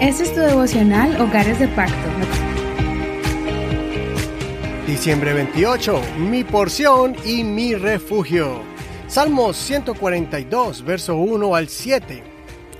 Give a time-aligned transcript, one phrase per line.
[0.00, 1.94] Este es tu devocional Hogares de Pacto.
[4.86, 8.60] Diciembre 28, mi porción y mi refugio.
[9.08, 12.22] Salmos 142, verso 1 al 7.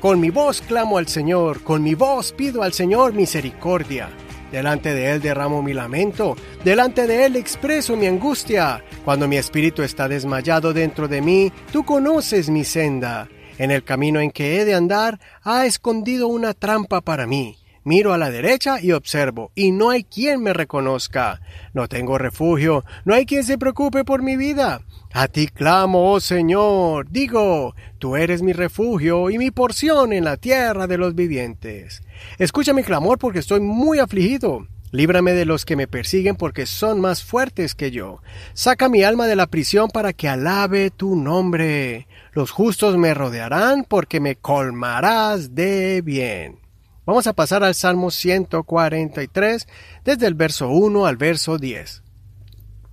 [0.00, 4.08] Con mi voz clamo al Señor, con mi voz pido al Señor misericordia.
[4.52, 8.84] Delante de Él derramo mi lamento, delante de Él expreso mi angustia.
[9.04, 13.28] Cuando mi espíritu está desmayado dentro de mí, tú conoces mi senda.
[13.58, 17.56] En el camino en que he de andar, ha escondido una trampa para mí.
[17.84, 21.40] Miro a la derecha y observo, y no hay quien me reconozca.
[21.72, 24.80] No tengo refugio, no hay quien se preocupe por mi vida.
[25.12, 30.36] A ti clamo, oh Señor, digo, tú eres mi refugio y mi porción en la
[30.36, 32.02] tierra de los vivientes.
[32.38, 34.66] Escucha mi clamor porque estoy muy afligido.
[34.96, 38.22] Líbrame de los que me persiguen porque son más fuertes que yo.
[38.54, 42.08] Saca mi alma de la prisión para que alabe tu nombre.
[42.32, 46.60] Los justos me rodearán porque me colmarás de bien.
[47.04, 49.68] Vamos a pasar al Salmo 143
[50.02, 52.02] desde el verso 1 al verso 10.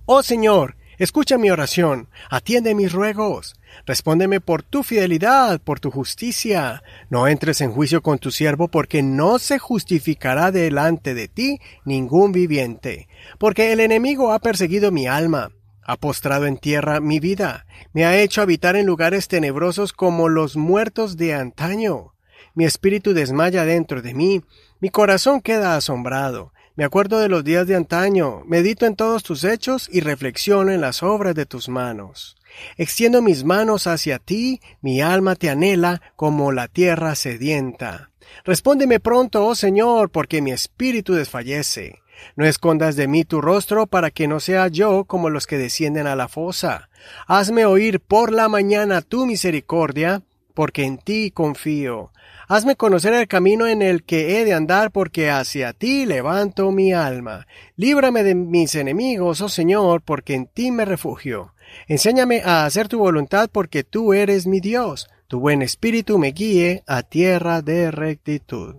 [0.04, 3.54] Oh Señor, escucha mi oración, atiende mis ruegos.
[3.86, 6.82] Respóndeme por tu fidelidad, por tu justicia.
[7.10, 12.32] No entres en juicio con tu siervo, porque no se justificará delante de ti ningún
[12.32, 13.08] viviente.
[13.38, 15.50] Porque el enemigo ha perseguido mi alma,
[15.82, 20.56] ha postrado en tierra mi vida, me ha hecho habitar en lugares tenebrosos como los
[20.56, 22.14] muertos de antaño.
[22.54, 24.42] Mi espíritu desmaya dentro de mí,
[24.80, 26.53] mi corazón queda asombrado.
[26.76, 30.80] Me acuerdo de los días de antaño, medito en todos tus hechos y reflexiono en
[30.80, 32.36] las obras de tus manos.
[32.76, 38.10] Extiendo mis manos hacia ti, mi alma te anhela como la tierra sedienta.
[38.44, 42.00] Respóndeme pronto, oh Señor, porque mi espíritu desfallece.
[42.34, 46.08] No escondas de mí tu rostro para que no sea yo como los que descienden
[46.08, 46.88] a la fosa.
[47.28, 50.22] Hazme oír por la mañana tu misericordia,
[50.54, 52.12] porque en ti confío.
[52.48, 56.92] Hazme conocer el camino en el que he de andar, porque hacia ti levanto mi
[56.92, 57.46] alma.
[57.76, 61.54] Líbrame de mis enemigos, oh Señor, porque en ti me refugio.
[61.88, 65.08] Enséñame a hacer tu voluntad porque tú eres mi Dios.
[65.26, 68.76] Tu buen espíritu me guíe a tierra de rectitud.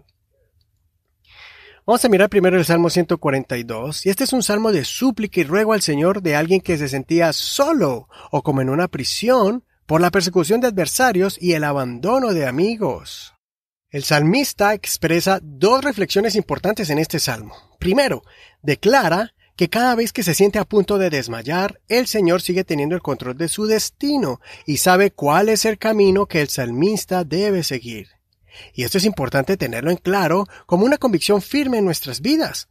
[1.87, 5.43] Vamos a mirar primero el Salmo 142, y este es un salmo de súplica y
[5.43, 10.01] ruego al Señor de alguien que se sentía solo o como en una prisión por
[10.01, 13.33] la persecución de adversarios y el abandono de amigos.
[13.89, 17.55] El salmista expresa dos reflexiones importantes en este salmo.
[17.79, 18.23] Primero,
[18.61, 22.95] declara que cada vez que se siente a punto de desmayar, el Señor sigue teniendo
[22.95, 27.63] el control de su destino y sabe cuál es el camino que el salmista debe
[27.63, 28.09] seguir.
[28.73, 32.67] Y esto es importante tenerlo en claro como una convicción firme en nuestras vidas.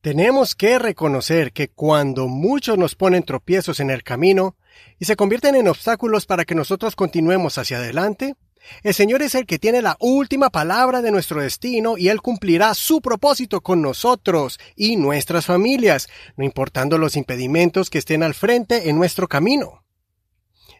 [0.00, 4.56] Tenemos que reconocer que cuando muchos nos ponen tropiezos en el camino
[4.98, 8.34] y se convierten en obstáculos para que nosotros continuemos hacia adelante,
[8.82, 12.74] el Señor es el que tiene la última palabra de nuestro destino y Él cumplirá
[12.74, 18.88] su propósito con nosotros y nuestras familias, no importando los impedimentos que estén al frente
[18.88, 19.84] en nuestro camino.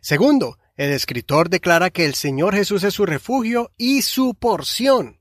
[0.00, 5.20] Segundo, el escritor declara que el Señor Jesús es su refugio y su porción.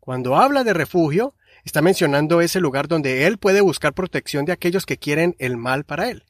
[0.00, 4.86] Cuando habla de refugio, está mencionando ese lugar donde Él puede buscar protección de aquellos
[4.86, 6.24] que quieren el mal para Él.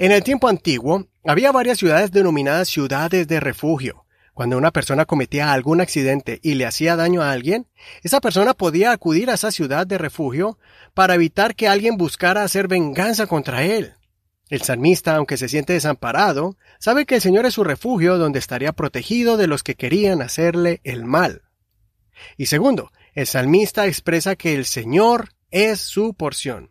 [0.00, 4.06] En el tiempo antiguo, había varias ciudades denominadas ciudades de refugio.
[4.32, 7.66] Cuando una persona cometía algún accidente y le hacía daño a alguien,
[8.02, 10.58] esa persona podía acudir a esa ciudad de refugio
[10.94, 13.92] para evitar que alguien buscara hacer venganza contra él.
[14.48, 18.72] El salmista, aunque se siente desamparado, sabe que el Señor es su refugio donde estaría
[18.72, 21.42] protegido de los que querían hacerle el mal.
[22.38, 26.70] Y segundo, el salmista expresa que el Señor es su porción.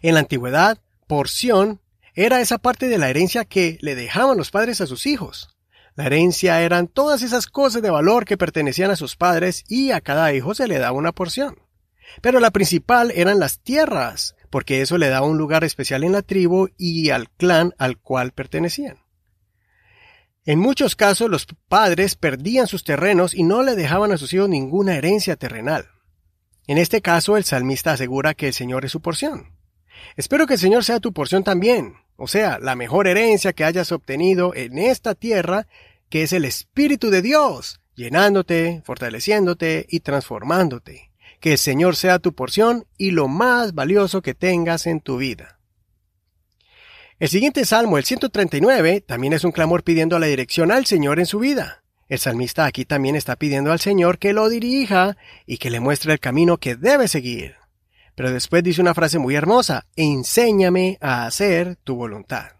[0.00, 1.78] En la antigüedad, porción
[2.20, 5.56] era esa parte de la herencia que le dejaban los padres a sus hijos.
[5.94, 10.02] La herencia eran todas esas cosas de valor que pertenecían a sus padres y a
[10.02, 11.58] cada hijo se le daba una porción.
[12.20, 16.20] Pero la principal eran las tierras, porque eso le daba un lugar especial en la
[16.20, 18.98] tribu y al clan al cual pertenecían.
[20.44, 24.50] En muchos casos los padres perdían sus terrenos y no le dejaban a sus hijos
[24.50, 25.88] ninguna herencia terrenal.
[26.66, 29.58] En este caso el salmista asegura que el Señor es su porción.
[30.16, 33.92] Espero que el Señor sea tu porción también, o sea, la mejor herencia que hayas
[33.92, 35.66] obtenido en esta tierra,
[36.10, 41.12] que es el Espíritu de Dios, llenándote, fortaleciéndote y transformándote.
[41.40, 45.58] Que el Señor sea tu porción y lo más valioso que tengas en tu vida.
[47.18, 51.26] El siguiente salmo, el 139, también es un clamor pidiendo la dirección al Señor en
[51.26, 51.84] su vida.
[52.06, 55.16] El salmista aquí también está pidiendo al Señor que lo dirija
[55.46, 57.59] y que le muestre el camino que debe seguir.
[58.20, 62.50] Pero después dice una frase muy hermosa, enséñame a hacer tu voluntad.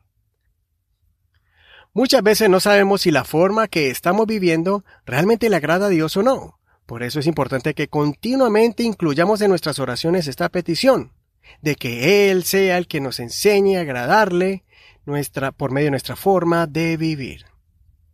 [1.93, 6.17] Muchas veces no sabemos si la forma que estamos viviendo realmente le agrada a Dios
[6.17, 6.59] o no.
[6.87, 11.13] Por eso es importante que continuamente incluyamos en nuestras oraciones esta petición,
[11.61, 14.65] de que Él sea el que nos enseñe a agradarle
[15.05, 17.50] nuestra, por medio de nuestra forma de vivir.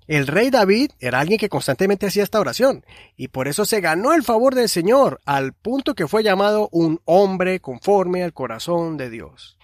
[0.06, 2.84] El rey David era alguien que constantemente hacía esta oración,
[3.16, 7.00] y por eso se ganó el favor del Señor, al punto que fue llamado un
[7.04, 9.56] hombre conforme al corazón de Dios.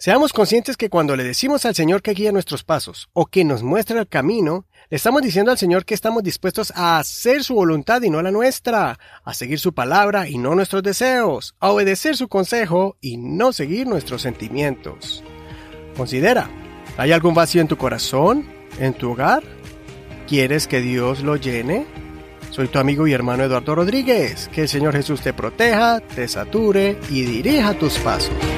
[0.00, 3.64] Seamos conscientes que cuando le decimos al Señor que guíe nuestros pasos o que nos
[3.64, 8.00] muestre el camino, le estamos diciendo al Señor que estamos dispuestos a hacer su voluntad
[8.02, 12.28] y no la nuestra, a seguir su palabra y no nuestros deseos, a obedecer su
[12.28, 15.24] consejo y no seguir nuestros sentimientos.
[15.96, 16.48] Considera,
[16.96, 18.48] ¿hay algún vacío en tu corazón,
[18.78, 19.57] en tu hogar?
[20.28, 21.86] ¿Quieres que Dios lo llene?
[22.50, 24.50] Soy tu amigo y hermano Eduardo Rodríguez.
[24.52, 28.57] Que el Señor Jesús te proteja, te sature y dirija tus pasos.